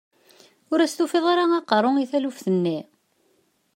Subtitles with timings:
[0.71, 2.79] Ur as-tufiḍ ara aqerru i taluft-nni?